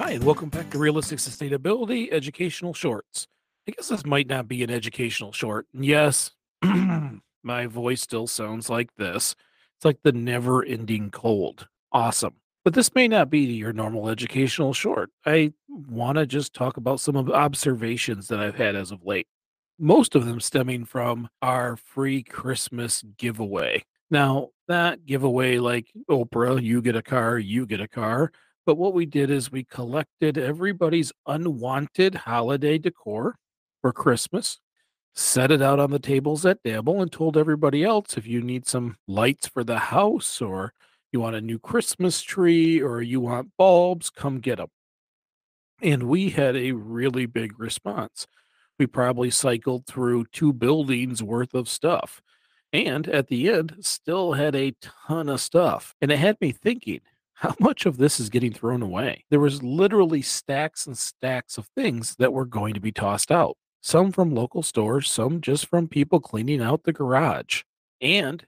[0.00, 3.28] Hi, and welcome back to Realistic Sustainability Educational Shorts.
[3.68, 5.66] I guess this might not be an educational short.
[5.74, 6.30] Yes,
[7.42, 9.36] my voice still sounds like this.
[9.76, 11.68] It's like the never ending cold.
[11.92, 12.32] Awesome.
[12.64, 15.10] But this may not be your normal educational short.
[15.26, 19.26] I want to just talk about some of observations that I've had as of late,
[19.78, 23.84] most of them stemming from our free Christmas giveaway.
[24.10, 28.32] Now, that giveaway, like Oprah, you get a car, you get a car
[28.70, 33.34] but what we did is we collected everybody's unwanted holiday decor
[33.80, 34.60] for Christmas,
[35.12, 38.68] set it out on the tables at Dabble, and told everybody else if you need
[38.68, 40.72] some lights for the house or
[41.10, 44.68] you want a new Christmas tree or you want bulbs, come get them.
[45.82, 48.28] And we had a really big response.
[48.78, 52.22] We probably cycled through two buildings worth of stuff.
[52.72, 55.92] And at the end, still had a ton of stuff.
[56.00, 57.00] And it had me thinking
[57.40, 59.24] how much of this is getting thrown away?
[59.30, 63.56] There was literally stacks and stacks of things that were going to be tossed out.
[63.80, 67.62] Some from local stores, some just from people cleaning out the garage.
[67.98, 68.44] And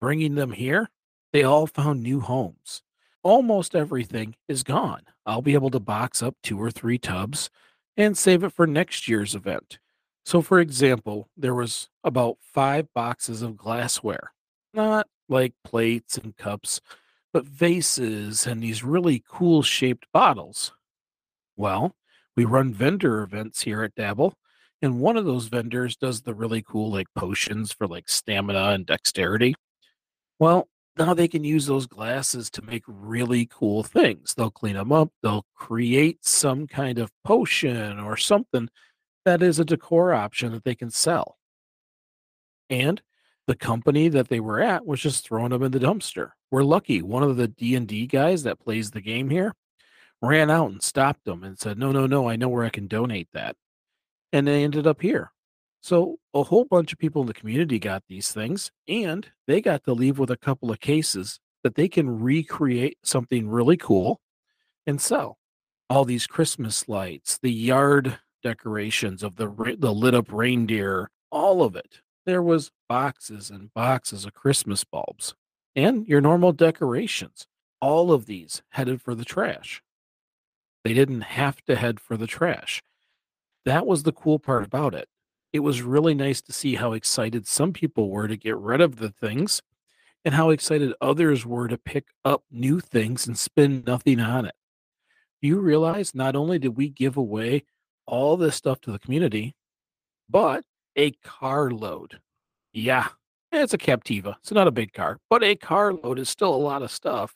[0.00, 0.90] bringing them here,
[1.32, 2.82] they all found new homes.
[3.24, 5.02] Almost everything is gone.
[5.26, 7.50] I'll be able to box up two or three tubs
[7.96, 9.80] and save it for next year's event.
[10.24, 14.30] So, for example, there was about five boxes of glassware,
[14.72, 16.80] not like plates and cups,
[17.36, 20.72] but vases and these really cool shaped bottles.
[21.54, 21.94] Well,
[22.34, 24.32] we run vendor events here at Dabble,
[24.80, 28.86] and one of those vendors does the really cool like potions for like stamina and
[28.86, 29.54] dexterity.
[30.38, 34.32] Well, now they can use those glasses to make really cool things.
[34.32, 38.70] They'll clean them up, they'll create some kind of potion or something
[39.26, 41.36] that is a decor option that they can sell.
[42.70, 43.02] And
[43.46, 46.30] the company that they were at was just throwing them in the dumpster.
[46.50, 47.02] We're lucky.
[47.02, 49.54] One of the D&D guys that plays the game here
[50.20, 52.88] ran out and stopped them and said, "No, no, no, I know where I can
[52.88, 53.56] donate that."
[54.32, 55.32] And they ended up here.
[55.80, 59.84] So a whole bunch of people in the community got these things and they got
[59.84, 64.20] to leave with a couple of cases that they can recreate something really cool
[64.86, 65.38] and sell.
[65.88, 71.76] All these Christmas lights, the yard decorations of the the lit up reindeer, all of
[71.76, 75.34] it there was boxes and boxes of Christmas bulbs
[75.74, 77.46] and your normal decorations.
[77.80, 79.82] All of these headed for the trash.
[80.84, 82.82] They didn't have to head for the trash.
[83.64, 85.08] That was the cool part about it.
[85.52, 88.96] It was really nice to see how excited some people were to get rid of
[88.96, 89.62] the things
[90.24, 94.54] and how excited others were to pick up new things and spend nothing on it.
[95.40, 97.64] Do you realize not only did we give away
[98.06, 99.54] all this stuff to the community,
[100.28, 100.64] but
[100.96, 102.20] a carload.
[102.72, 103.08] Yeah,
[103.52, 104.36] it's a Captiva.
[104.40, 107.34] It's not a big car, but a carload is still a lot of stuff.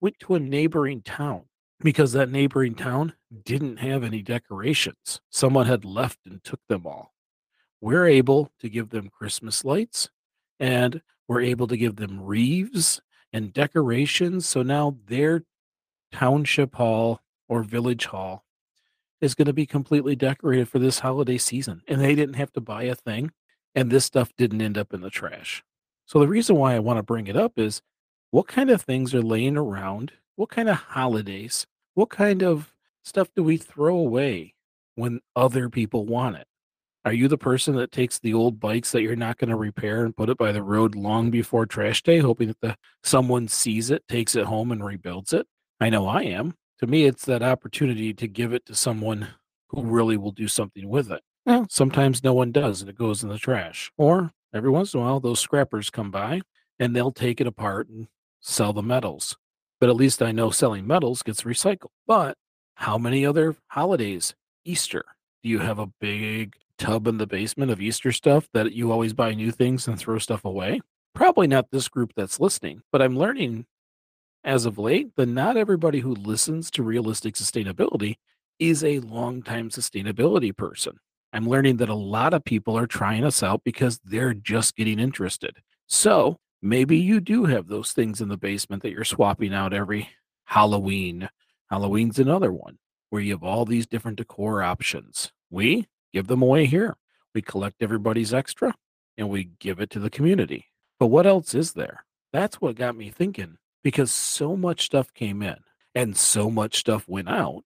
[0.00, 1.44] Went to a neighboring town
[1.80, 5.20] because that neighboring town didn't have any decorations.
[5.30, 7.12] Someone had left and took them all.
[7.80, 10.08] We're able to give them Christmas lights
[10.58, 13.00] and we're able to give them wreaths
[13.32, 14.46] and decorations.
[14.46, 15.42] So now their
[16.12, 18.44] township hall or village hall
[19.24, 21.82] is going to be completely decorated for this holiday season.
[21.88, 23.32] And they didn't have to buy a thing.
[23.74, 25.64] And this stuff didn't end up in the trash.
[26.06, 27.80] So the reason why I want to bring it up is
[28.30, 30.12] what kind of things are laying around?
[30.36, 31.66] What kind of holidays?
[31.94, 34.54] What kind of stuff do we throw away
[34.94, 36.46] when other people want it?
[37.06, 40.04] Are you the person that takes the old bikes that you're not going to repair
[40.04, 43.90] and put it by the road long before trash day, hoping that the someone sees
[43.90, 45.46] it, takes it home, and rebuilds it?
[45.80, 49.28] I know I am to me, it's that opportunity to give it to someone
[49.68, 51.22] who really will do something with it.
[51.46, 53.90] Well, sometimes no one does and it goes in the trash.
[53.96, 56.42] Or every once in a while, those scrappers come by
[56.78, 58.08] and they'll take it apart and
[58.40, 59.36] sell the metals.
[59.80, 61.90] But at least I know selling metals gets recycled.
[62.06, 62.36] But
[62.76, 64.34] how many other holidays?
[64.64, 65.04] Easter.
[65.42, 69.12] Do you have a big tub in the basement of Easter stuff that you always
[69.12, 70.80] buy new things and throw stuff away?
[71.14, 73.66] Probably not this group that's listening, but I'm learning
[74.44, 78.16] as of late, but not everybody who listens to realistic sustainability
[78.58, 80.98] is a long-time sustainability person.
[81.32, 85.00] I'm learning that a lot of people are trying us out because they're just getting
[85.00, 85.56] interested.
[85.88, 90.08] So maybe you do have those things in the basement that you're swapping out every
[90.44, 91.28] Halloween.
[91.70, 92.78] Halloween's another one
[93.10, 95.32] where you have all these different decor options.
[95.50, 96.96] We give them away here.
[97.34, 98.74] We collect everybody's extra
[99.18, 100.66] and we give it to the community.
[101.00, 102.04] But what else is there?
[102.32, 105.58] That's what got me thinking because so much stuff came in
[105.94, 107.64] and so much stuff went out.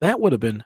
[0.00, 0.62] That would have been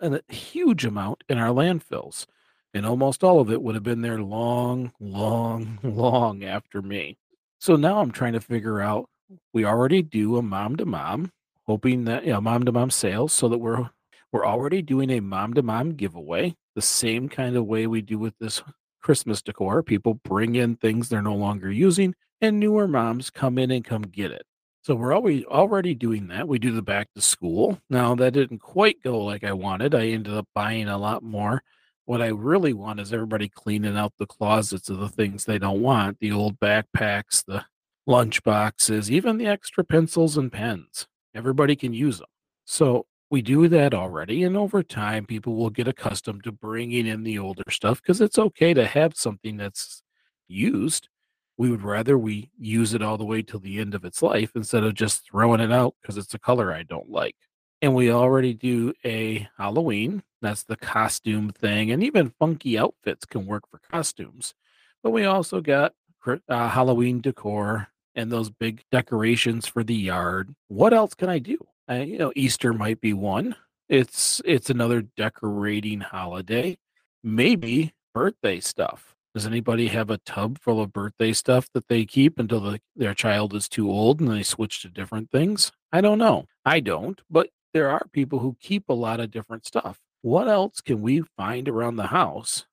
[0.00, 2.26] a, huge amount in our landfills.
[2.72, 7.18] And almost all of it would have been there long, long, long after me.
[7.60, 9.08] So now I'm trying to figure out
[9.52, 11.30] we already do a mom to mom.
[11.66, 13.90] hoping that you know mom to mom sales so that we're
[14.32, 18.18] we're already doing a mom to mom giveaway the same kind of way we do
[18.18, 18.62] with this
[19.00, 19.82] Christmas decor.
[19.82, 24.02] People bring in things they're no longer using, and newer moms come in and come
[24.02, 24.42] get it.
[24.82, 26.48] So we're always already doing that.
[26.48, 27.78] We do the back to school.
[27.90, 29.94] Now that didn't quite go like I wanted.
[29.94, 31.62] I ended up buying a lot more.
[32.06, 35.82] What I really want is everybody cleaning out the closets of the things they don't
[35.82, 37.66] want, the old backpacks, the
[38.06, 41.06] lunch boxes, even the extra pencils and pens.
[41.34, 42.28] Everybody can use them.
[42.64, 44.42] So we do that already.
[44.42, 48.38] And over time, people will get accustomed to bringing in the older stuff because it's
[48.38, 50.02] okay to have something that's
[50.48, 51.08] used.
[51.56, 54.50] We would rather we use it all the way till the end of its life
[54.56, 57.36] instead of just throwing it out because it's a color I don't like.
[57.82, 60.22] And we already do a Halloween.
[60.42, 61.90] That's the costume thing.
[61.90, 64.54] And even funky outfits can work for costumes.
[65.02, 65.94] But we also got
[66.26, 70.54] uh, Halloween decor and those big decorations for the yard.
[70.68, 71.58] What else can I do?
[71.90, 73.56] Uh, you know, Easter might be one.
[73.88, 76.78] It's it's another decorating holiday.
[77.24, 79.16] Maybe birthday stuff.
[79.34, 83.14] Does anybody have a tub full of birthday stuff that they keep until the, their
[83.14, 85.72] child is too old and they switch to different things?
[85.92, 86.46] I don't know.
[86.64, 89.98] I don't, but there are people who keep a lot of different stuff.
[90.22, 92.66] What else can we find around the house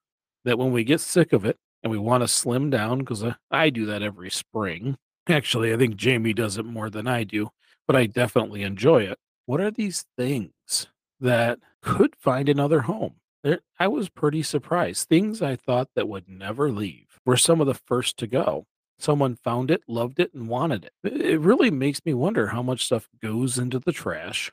[0.45, 3.35] that when we get sick of it and we want to slim down, because I,
[3.51, 4.97] I do that every spring.
[5.29, 7.49] Actually, I think Jamie does it more than I do,
[7.87, 9.17] but I definitely enjoy it.
[9.45, 10.87] What are these things
[11.19, 13.15] that could find another home?
[13.43, 15.07] There, I was pretty surprised.
[15.07, 18.65] Things I thought that would never leave were some of the first to go.
[18.99, 21.13] Someone found it, loved it, and wanted it.
[21.13, 24.51] It really makes me wonder how much stuff goes into the trash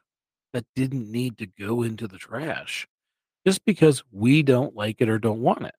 [0.53, 2.87] that didn't need to go into the trash
[3.47, 5.75] just because we don't like it or don't want it.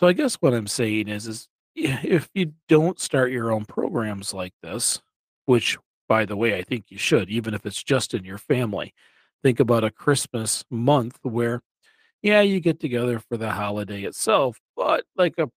[0.00, 4.34] So I guess what I'm saying is, is if you don't start your own programs
[4.34, 5.00] like this,
[5.44, 8.94] which by the way, I think you should, even if it's just in your family.
[9.42, 11.62] Think about a Christmas month where,
[12.22, 15.50] yeah, you get together for the holiday itself, but like a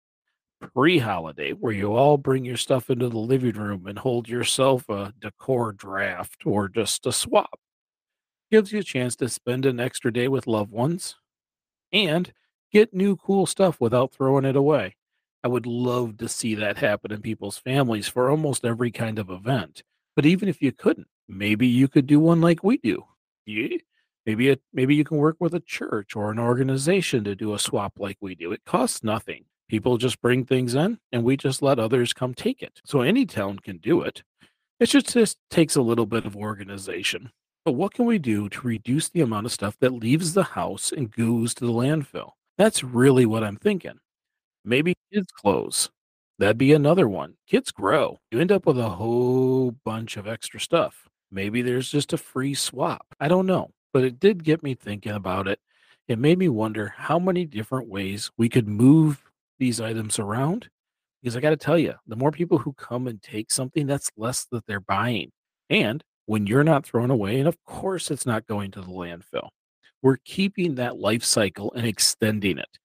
[0.73, 4.87] pre holiday where you all bring your stuff into the living room and hold yourself
[4.89, 7.59] a decor draft or just a swap.
[8.51, 11.15] Gives you a chance to spend an extra day with loved ones
[11.91, 12.33] and
[12.71, 14.95] get new cool stuff without throwing it away.
[15.43, 19.29] I would love to see that happen in people's families for almost every kind of
[19.29, 19.83] event.
[20.19, 23.05] But even if you couldn't, maybe you could do one like we do.
[23.45, 23.79] You,
[24.25, 27.93] maybe maybe you can work with a church or an organization to do a swap
[27.97, 28.51] like we do.
[28.51, 29.45] It costs nothing.
[29.69, 32.81] People just bring things in and we just let others come take it.
[32.83, 34.23] So any town can do it.
[34.81, 37.31] It just, just takes a little bit of organization.
[37.63, 40.91] But what can we do to reduce the amount of stuff that leaves the house
[40.91, 42.31] and goes to the landfill?
[42.57, 43.99] That's really what I'm thinking.
[44.65, 45.89] Maybe kids' clothes.
[46.39, 47.35] That'd be another one.
[47.47, 48.17] Kids grow.
[48.31, 51.09] You end up with a whole bunch of extra stuff.
[51.29, 53.05] Maybe there's just a free swap.
[53.19, 53.71] I don't know.
[53.91, 55.59] But it did get me thinking about it.
[56.07, 59.21] It made me wonder how many different ways we could move
[59.59, 60.69] these items around.
[61.21, 64.09] Because I got to tell you, the more people who come and take something, that's
[64.15, 65.31] less that they're buying.
[65.69, 69.49] And when you're not thrown away, and of course it's not going to the landfill,
[70.01, 72.79] we're keeping that life cycle and extending it,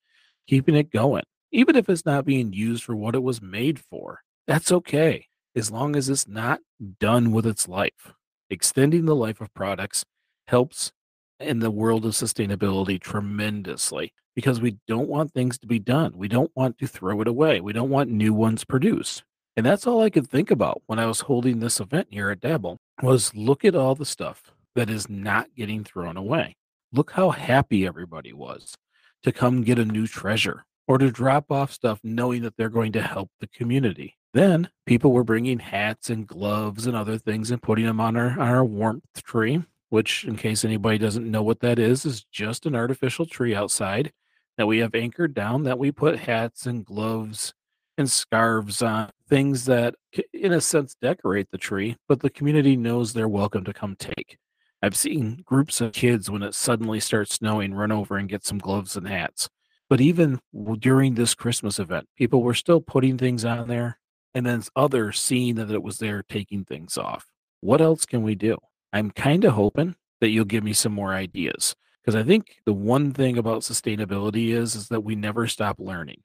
[0.48, 1.22] keeping it going.
[1.54, 5.70] Even if it's not being used for what it was made for, that's okay, as
[5.70, 6.58] long as it's not
[6.98, 8.12] done with its life.
[8.50, 10.04] Extending the life of products
[10.48, 10.90] helps
[11.38, 16.14] in the world of sustainability tremendously because we don't want things to be done.
[16.16, 17.60] We don't want to throw it away.
[17.60, 19.22] We don't want new ones produced.
[19.56, 22.40] And that's all I could think about when I was holding this event here at
[22.40, 26.56] Dabble was look at all the stuff that is not getting thrown away.
[26.92, 28.74] Look how happy everybody was
[29.22, 32.92] to come get a new treasure or to drop off stuff knowing that they're going
[32.92, 34.16] to help the community.
[34.32, 38.30] Then people were bringing hats and gloves and other things and putting them on our,
[38.30, 42.66] on our warmth tree, which, in case anybody doesn't know what that is, is just
[42.66, 44.12] an artificial tree outside
[44.56, 47.54] that we have anchored down that we put hats and gloves
[47.96, 49.94] and scarves on things that
[50.32, 54.36] in a sense decorate the tree but the community knows they're welcome to come take
[54.82, 58.58] i've seen groups of kids when it suddenly starts snowing run over and get some
[58.58, 59.48] gloves and hats
[59.94, 60.40] but even
[60.80, 63.96] during this christmas event people were still putting things on there
[64.34, 67.28] and then others seeing that it was there taking things off.
[67.60, 68.58] What else can we do?
[68.92, 72.72] I'm kind of hoping that you'll give me some more ideas because i think the
[72.72, 76.22] one thing about sustainability is is that we never stop learning.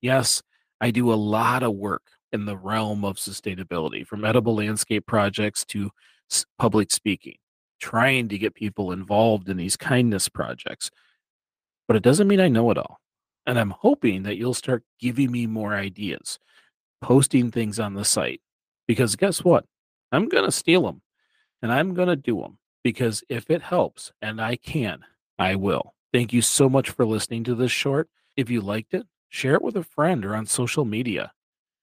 [0.00, 0.42] Yes
[0.80, 5.66] I do a lot of work in the realm of sustainability, from edible landscape projects
[5.66, 5.90] to
[6.58, 7.36] public speaking,
[7.78, 10.90] trying to get people involved in these kindness projects.
[11.86, 13.00] But it doesn't mean I know it all.
[13.46, 16.38] And I'm hoping that you'll start giving me more ideas,
[17.00, 18.40] posting things on the site.
[18.88, 19.64] Because guess what?
[20.12, 21.02] I'm going to steal them
[21.62, 22.58] and I'm going to do them.
[22.86, 25.00] because if it helps and I can,
[25.40, 25.94] I will.
[26.12, 28.08] Thank you so much for listening to this short.
[28.36, 31.32] If you liked it, share it with a friend or on social media.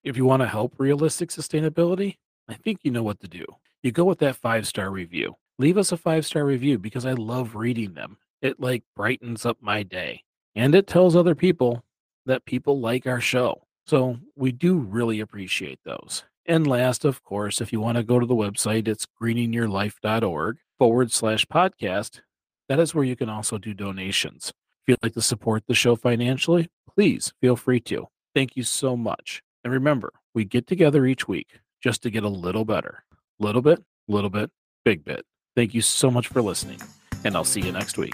[0.05, 2.15] If you want to help realistic sustainability,
[2.47, 3.45] I think you know what to do.
[3.81, 5.35] You go with that five star review.
[5.59, 8.17] Leave us a five star review because I love reading them.
[8.43, 10.21] It like brightens up my day
[10.55, 11.83] and it tells other people
[12.27, 13.63] that people like our show.
[13.87, 16.23] So we do really appreciate those.
[16.45, 21.11] And last, of course, if you want to go to the website, it's greeningyourlife.org forward
[21.11, 22.21] slash podcast.
[22.69, 24.51] That is where you can also do donations.
[24.81, 28.07] If you'd like to support the show financially, please feel free to.
[28.35, 29.41] Thank you so much.
[29.63, 33.03] And remember, we get together each week just to get a little better.
[33.39, 34.51] Little bit, little bit,
[34.83, 35.25] big bit.
[35.55, 36.81] Thank you so much for listening,
[37.23, 38.13] and I'll see you next week.